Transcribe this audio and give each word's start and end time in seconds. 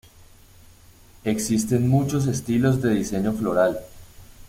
Existen 1.25 1.87
muchos 1.87 2.25
estilos 2.25 2.81
de 2.81 2.95
diseño 2.95 3.33
floral. 3.33 3.81